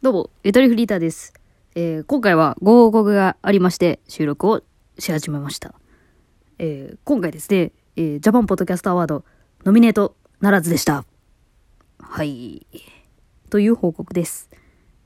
[0.00, 1.34] どうも、ゆとりフリーターです。
[1.74, 4.62] えー今回はご報告がありまして、収録を
[4.96, 5.74] し始めました。
[6.60, 9.24] えー今回ですね、えージャパンポッドキャストアワード、
[9.64, 11.04] ノミネートならずでした。
[11.98, 12.64] はい。
[13.50, 14.50] という報告です。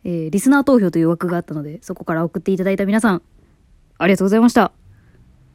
[0.05, 3.23] えーリスナー投票という枠があったので、そこから送っていただいた皆さん、
[3.97, 4.73] ありがとうございました。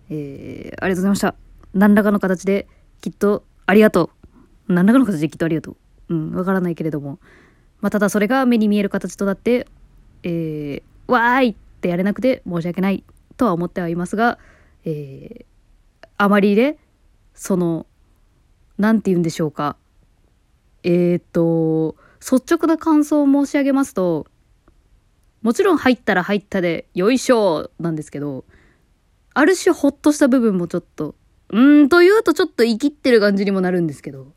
[0.10, 1.36] えーありがとうございました。
[1.76, 2.68] 何らかの形で、
[3.02, 4.10] きっと、ありがと
[4.68, 4.74] う。
[4.74, 5.78] 何らかの形できっとありがと
[6.10, 6.16] う。
[6.16, 7.20] うん、わからないけれども。
[7.82, 9.68] まあ、ただそれが目に見える形となって、
[10.24, 13.04] えー、わーいってやれなくて申し訳ない
[13.38, 14.40] とは思ってはいますが、
[14.84, 16.78] えー、あまりね、
[17.34, 17.86] その、
[18.78, 19.78] なんて言うんでしょうか。
[20.84, 24.28] えー、と、率直な感想を申し上げますと、
[25.42, 28.46] もちろん入ったら入ったで、よいしょなんですけど、
[29.34, 31.16] ある種ほっとした部分もちょっと、
[31.50, 34.34] うんと言うとちょっと生きってる感じにもなるんですけど、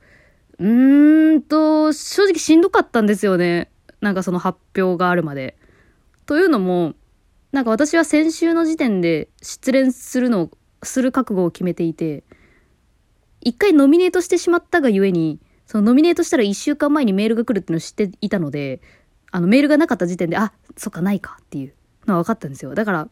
[0.60, 3.70] うーんと、正直しんどかったんですよね。
[4.02, 5.56] なんかその発表があるまで。
[6.26, 6.94] というのも、
[7.50, 10.50] なんか私は先週の時点で失恋するのを、
[10.82, 12.24] する覚悟を決めていて、
[13.40, 18.82] 一回ノミネートしてしまったがゆえに、そのノミネートしたら一週間前にメールが来るっていうのを知っていたので、
[19.30, 21.72] あのメールがなかった時点で、あ、そっかないかっていう
[22.06, 22.74] のは分かったんですよ。
[22.74, 23.08] だから、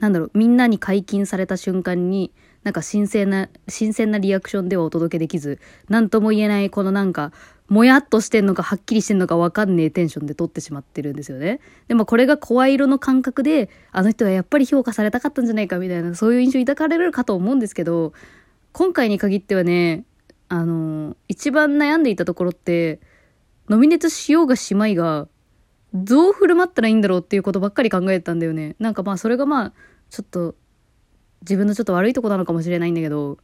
[0.00, 2.32] なんだろう、みんなに解禁された瞬間に、
[2.66, 7.30] なんか新鮮な、新鮮なリアクションではお届けできず、なんとも言えないこのなんか、
[7.68, 11.60] もやっとしてんのかはっきりしてんのかわかんねえテンションで撮ってしまってるんですよね。
[11.86, 18.12] でもこれが声色の感覚で、あの人はやっぱり評価されたかったんじゃないかみたいな、そういう印象抱かれるかと思うんですけど、
[18.72, 20.02] 今回に限ってはね、
[20.48, 22.98] あの、一番悩んでいたところって、
[23.68, 25.28] ノミネートしようがしまいが、
[25.94, 28.74] どう振る舞ったらいいんだろうっていうことばっかり考えてたんだよね。
[28.80, 29.72] なんかまあそれがまあ、
[30.10, 30.56] ちょっと、
[31.42, 33.38] 自分のちょっと悪いとこなのかもしれないんだけど、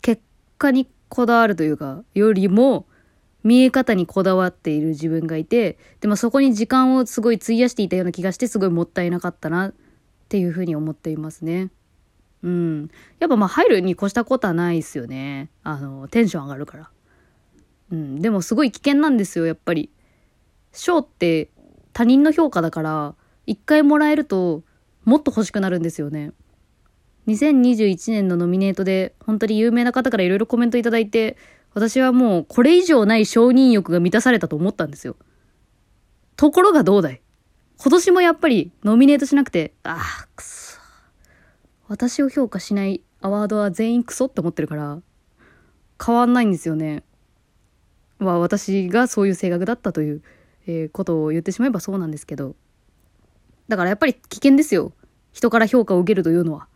[0.00, 0.22] 結
[0.58, 2.86] 果にこだわるというか、よりも、
[3.44, 9.74] 見え方にこだわっている自分がいて、でもそこに時間をすごい費やしていたような気がして、すごいもったいなかったなっ
[10.28, 11.70] ていうふうに思っていますね。
[12.42, 12.90] うん。
[13.18, 15.50] やっぱまあ入るに越したことはないですよね。
[15.62, 16.90] あの、テンション上がるから。
[17.92, 18.22] うん。
[18.22, 19.90] でもすごい危険なんですよ、やっぱり。
[20.72, 21.50] 賞って
[21.92, 23.14] 他人の評価だから、
[23.46, 24.62] 一回もらえると、
[25.04, 26.32] もっと欲しくなるんですよね。
[27.26, 31.36] 2021年のノミネートで、本当に有名な方からいろいろコメントいただいて、
[31.72, 35.16] 私はもうこれ以上ない承認欲が満たされたと思ったんですよ。
[36.36, 37.20] ところがどうだい？
[37.78, 40.78] 今年もやっぱりノミネートしなくて、ああ、くそ。
[41.88, 45.00] 私を評価しないアワードは全員クソって思ってるから、
[46.04, 47.02] 変わんないんですよね。
[48.18, 50.22] まあ私がそういう性格だったという、
[50.66, 52.54] えーことを言ってしまえばそうなんですけど。
[53.68, 54.92] だからやっぱり危険ですよ。
[55.32, 56.68] 人から評価を受けるというのは。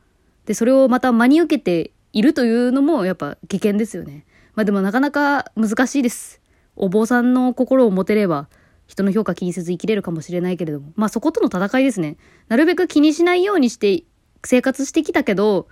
[0.48, 4.24] で、それをまた真に受けているというのもやっぱ危険ですよね。
[4.54, 6.40] まあでもなかなか難しいです。
[6.74, 8.48] お坊さんの心を持てれば、
[8.86, 10.90] 人の評価気にせず生きれるかもしれないけれども。
[10.96, 12.16] まあそことの戦いですね。
[12.48, 14.04] なるべく気にしないようにして
[14.42, 15.68] 生活してきたけど、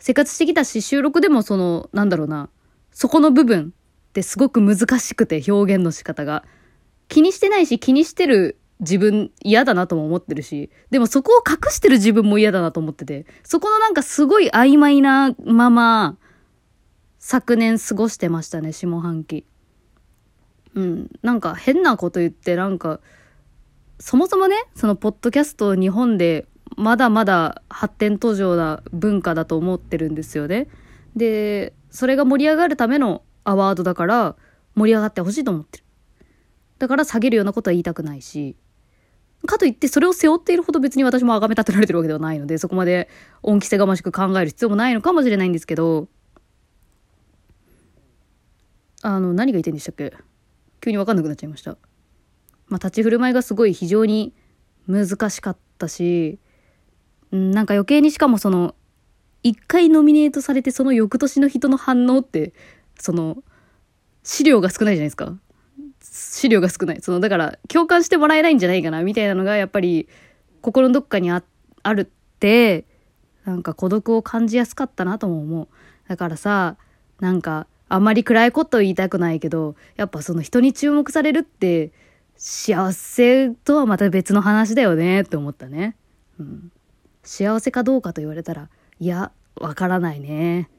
[0.00, 2.50] 生活してきたし、収録でもその、なんだろうな、
[2.90, 3.72] そこの部分
[4.08, 6.44] ってすごく難しくて表現の仕方が。
[7.06, 16.16] 気にしてないし、気にしてる自分嫌だなとも思ってるし、でもそこを隠してる自分も嫌だなと思ってて、そこのなんかすごい曖昧なまま、
[17.18, 19.44] 昨年過ごしてましたね、下半期。
[20.74, 23.00] うん、なんか変なこと言って、なんか、
[23.98, 26.46] そもそもね、そのポッドキャスト日本で
[26.76, 30.68] まだまだ発展途上な文化だと思ってるんですよね。
[31.14, 34.36] で、それが盛り上がるためのアワードだから
[34.74, 35.84] 盛り上がってほしいと思ってる。
[36.78, 38.56] だから下げるようなことは言いたくないし、
[39.46, 43.08] かといってそれを背負っているほど別に私も崇め立てられてるわけではないので、そこまで
[43.42, 46.08] 恩着せがましく考える必要もないのかもしれないんですけど、
[49.02, 50.12] あの、何が言いたいんでしたっけ？
[50.82, 51.78] 急にわかんなくなっちゃいました。
[52.68, 54.34] まあ、立ち振る舞いがすごい非常に
[54.86, 56.38] 難しかったし、
[57.32, 58.74] うんなんか余計にしかもその、
[59.42, 62.52] 一回ノミネートされてその翌年の人の反応って、
[62.98, 63.42] その、
[64.22, 65.38] 資料が少ないじゃないですか。
[66.00, 67.00] 資料が少ない。
[67.00, 70.08] その、だから、共感してもらえないんじゃないかな、みたいなのが、やっぱり、
[70.62, 71.42] 心のどっかにあ
[71.82, 72.84] あるって、
[73.44, 75.68] なんか孤独を感じやすかったなとも思う。
[76.08, 76.76] だからさ、
[77.20, 81.92] なんか、あんまり暗いこと言いたくないけど、やっぱその人に注目されるって、
[82.36, 85.96] 幸せとはまた別の話だよねって思ったね。
[86.38, 86.72] うん。
[87.22, 90.70] 幸せかどうかと言われたら、いや、わからないね。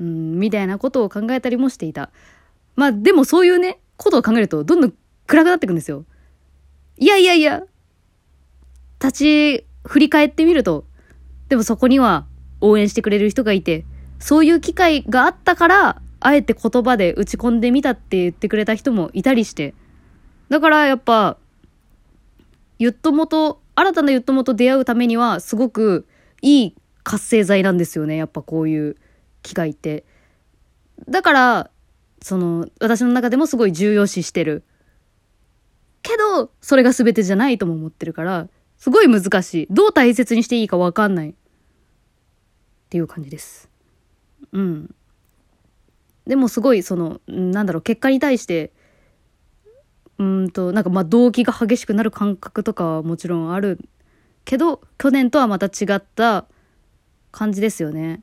[0.00, 2.10] うん、みたいなことを考えたりもしていた。
[2.74, 4.94] まあでもそういうね、ことを考えるとどんどん
[5.26, 6.04] 暗くなっていくんですよ。
[6.96, 7.62] いやいやいや、
[9.00, 10.84] 立ち振り返ってみると、
[11.48, 12.26] でもそこには
[12.60, 13.84] 応援してくれる人がいて、
[14.18, 19.74] そういう機会があったから、あえて言葉で打ち込んでみたって言ってくれた人もいたりして。
[20.48, 21.38] だからやっぱ、
[22.78, 26.06] ゆっともと、新たなゆっともと出会うためには、すごく
[26.42, 28.16] いい活性剤なんですよね。
[28.16, 28.96] やっぱこういう
[29.42, 30.04] 機会って。
[31.08, 31.70] だから、
[32.22, 34.64] その、私の中でもすごい重要視してる。
[36.02, 39.66] けど、それが全てじゃないとも思ってるから、すごい難しい。
[39.70, 41.30] どう大切にしていいかわかんない。
[41.30, 41.34] っ
[42.88, 43.70] ていう感じです。
[44.52, 44.94] うん。
[46.26, 48.72] でもすごい、その、なんだろう、結果に対して、
[50.18, 53.78] うんと、なんかまあ動機が激しくなる感覚とかはもちろんある
[54.44, 56.46] けど、去年とはまた違った
[57.32, 58.22] 感じですよね。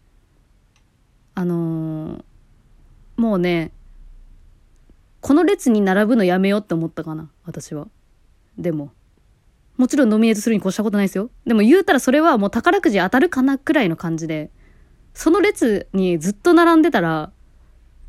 [1.33, 2.23] あのー、
[3.17, 3.71] もうね、
[5.27, 7.89] この列に並ぶのやめようって思ったかな、私は。
[8.57, 8.93] でも。
[9.75, 11.29] もちろんノミネートするに越したことないですよ。
[11.45, 14.51] でも言うたらそれはもう宝くじ当たるかなくらいの感じで、
[15.13, 17.33] その列にずっと並んでたら、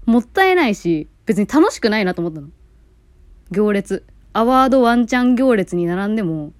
[0.06, 2.50] もったいないし、別に楽しくないなと思ったの。
[3.50, 4.06] 行列。
[4.32, 6.52] アワードワンチャン行列に並んでも、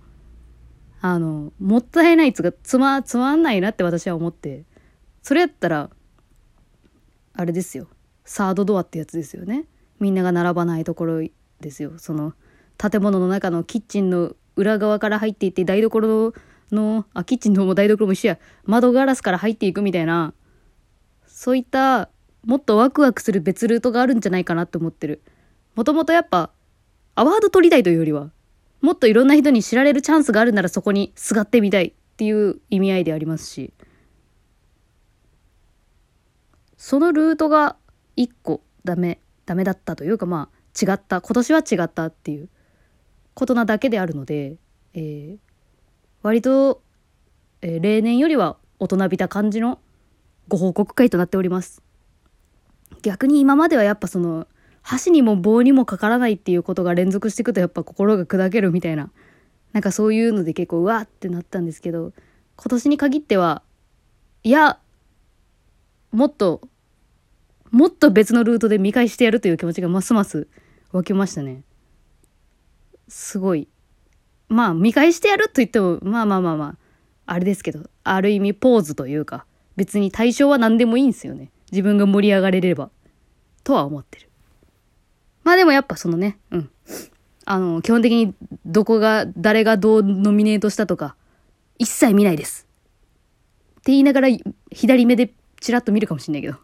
[1.00, 4.64] あの、もったいないつがつま、つまんないなって私は思って、
[5.22, 5.90] それやったら、
[7.34, 7.87] あれですよ。
[8.25, 9.66] サードドアってやつですよね。
[10.00, 11.20] みんなが並ばないところ
[11.60, 11.92] ですよ。
[11.98, 12.34] その、
[12.76, 16.32] 建物の中のキッチンの裏側から入っていって台所
[16.70, 20.34] の、あ、キッチンのも台所も一緒や、窓ガラスから入っていくみたいな、
[21.26, 22.10] そういった
[22.44, 25.22] もっとワクワクする別ルートがあるんじゃないかなって思ってる。
[25.74, 26.50] もともとやっぱ、
[27.14, 28.30] アワード取りたいというよりは、
[28.80, 33.72] もっといろんな人に知られるチャンスがあるならそこにすがってみたいっていう意味合いでありますし、
[36.76, 37.76] そのルートが
[38.14, 42.50] 一個ダメ、ダメだったというかまあ違った、今年は違ったっていう
[43.32, 44.56] ことなだけであるので、
[44.92, 45.38] えー、
[46.22, 46.82] 割と、
[47.62, 49.78] えー、例年よりは大人びた感じの
[50.48, 51.82] ご報告会となっております。
[53.00, 54.46] 逆に今まではやっぱその
[54.82, 59.10] 箸にも棒にもかからないっていうことが連続していくとやっぱ心が砕けるみたいな
[59.72, 62.12] なんかそういうので結構うわってなったんですけど
[62.56, 63.62] 今年に限っては
[64.42, 64.78] いや
[66.10, 66.62] もっと
[67.70, 70.49] もっと別のルートで見返してやるという気持ちがますます
[70.93, 71.62] 湧きましたね。
[73.09, 73.69] すごい。
[74.49, 76.76] まあ、見返してやると言っても、まあまあまあまあ、
[77.26, 79.44] あれですけど、ある意味ポーズというか、
[79.76, 81.50] 別に対象は何でもいいんですよね。
[81.70, 82.91] 自分が盛り上がれれば。
[83.65, 84.31] とは思ってる。
[85.44, 86.70] まあでもやっぱそのね、うん。
[87.44, 88.35] あの、基本的に
[88.65, 91.17] どこが、誰がどうノミネートしたとか、
[91.79, 92.67] 一切見ないです。
[93.73, 94.29] って言いながら、
[94.70, 96.56] 左目でチラッと見るかもしんないけど。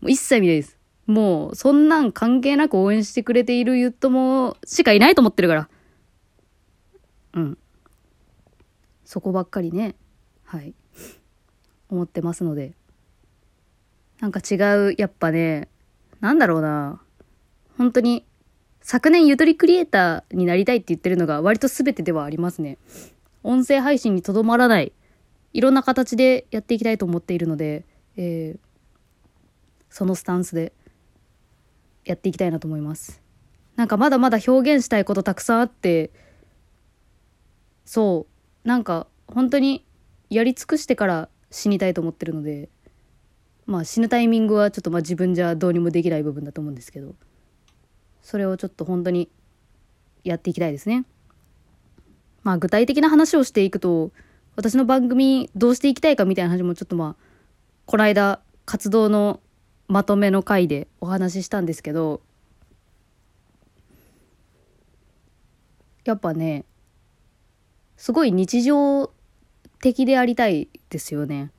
[0.00, 0.78] もう一切見ないです。
[1.06, 5.68] もう、そんなん関係なく応援してくれているユットもしかいないと思ってるから。
[7.34, 7.58] うん。
[9.04, 9.94] そこばっかりね、
[10.44, 10.74] はい。
[11.88, 12.74] 思ってますので。
[14.20, 14.56] なんか違
[14.90, 15.68] う、やっぱね、
[16.20, 17.00] なんだろうな。
[17.78, 18.26] 本当に、
[18.82, 22.76] 昨年ゆとりクリエイターになりたいって言ってるのが割と全てではありますね。
[23.42, 24.92] 音声配信にとどまらない、
[25.54, 27.84] いろんな形でやっていきたいと思っているので、
[28.16, 28.67] えー、
[29.90, 30.72] そのスタンスで
[32.04, 33.22] やっていきたいなと思います。
[33.76, 36.10] なんかまだまだ表現したいことたくさんあって、
[37.84, 38.26] そ
[38.64, 39.84] う、なんか本当に
[40.30, 42.68] やり尽くしてから死にたいと思ってるので、
[43.66, 47.14] まあ死ぬタイミングはちょっとまあ自分じゃどうにもできない部分だと思うんですけど、
[48.22, 49.30] それをちょっと本当に
[50.24, 51.04] やっていきたいですね。
[52.42, 54.10] まあ具体的な話をしていくと、
[54.56, 57.24] 私の番組どうしていきたいかみたいな話もちょっとまあ、
[57.86, 59.40] この間活動の
[59.88, 62.20] まとめの回でお話ししたんですけど
[66.04, 66.64] やっぱね
[67.96, 69.10] すごい日常
[69.80, 71.50] 的でありたいですよね。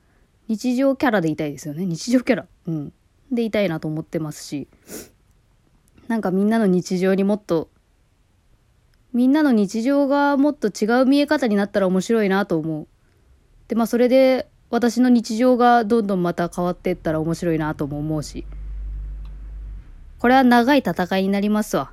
[0.48, 1.86] 日常キャラでいたいですよね。
[1.86, 2.46] 日常キャラ。
[2.66, 2.92] うん。
[3.30, 4.66] でいたいなと思ってますし。
[6.08, 7.70] なんかみんなの日常にもっと
[9.12, 12.88] みんなの日常がもっと違う見え方になったら面白いなと思う。
[13.68, 18.46] でまあそれで私の日常がどんどんまた変わっていったら面白いなとも思うし。
[20.18, 21.92] これは長い戦いになりますわ。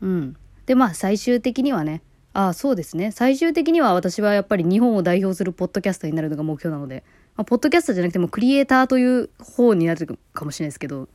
[0.00, 0.36] うん。
[0.66, 3.12] で、まあ最終的にはね、ああ、そうですね。
[3.12, 7.02] 最終的には私はやっぱり日本を代表するポッドキャスターになるのが目標なので、
[7.34, 11.08] まあ、ポッドキャスターじゃなくてもクリエイターという方になるかもしれないですけど、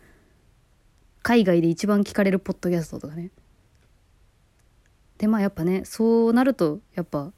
[1.22, 3.30] 海外で一番聞かれるポッドキャストとかね。
[5.20, 7.32] で、まあやっぱね、そうなると、やっぱ、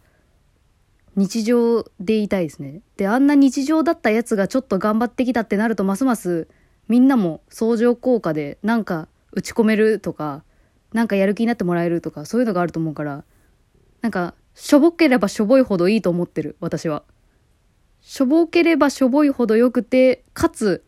[1.15, 2.82] 日常でいたいですね。
[2.98, 6.48] で、あんな日常だったやつがちょっと頑張ってきたってなると、ますます
[6.88, 10.43] みんなも相乗効果でなんか打ち込めるとか、
[10.91, 13.24] なんかやる気になってもらえるとか、そういうのがあると思うから、
[14.01, 17.03] なんか、しょぼければしょぼいほどいいと思ってる、私は。
[18.01, 20.84] しょぼければしょぼいほど良くて、かつ、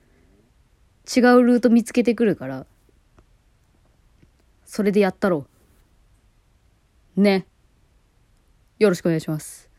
[1.05, 2.65] 違うルート見つけてくるから、
[4.65, 5.47] それでやったろ
[7.15, 7.21] う。
[7.21, 7.47] ね。
[8.77, 9.74] よろしくお願いします。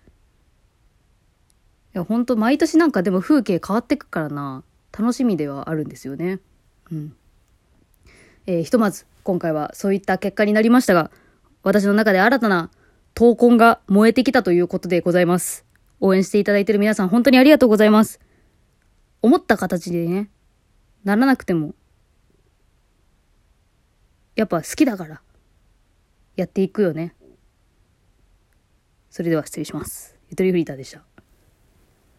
[1.96, 4.62] いや、ほんと毎年なんかでも風景変わってくからな、
[4.92, 6.40] 楽しみではあるんですよね。
[6.92, 7.16] うん。
[8.44, 11.10] えーひとまず、今回はそういった結果になりましたが、
[11.62, 12.70] 私の中で新たな
[13.14, 15.64] 闘魂が燃えてきたということでございます。
[15.98, 18.20] 応援していただいている皆さん、本当にありがとうございます。
[19.22, 20.28] 思った形でね、
[21.02, 21.74] ならなくても、
[24.34, 25.22] やっぱ好きだから、
[26.36, 27.14] やっていくよね。
[29.08, 30.14] それでは失礼します。
[30.28, 31.15] ゆとりフリーターでした。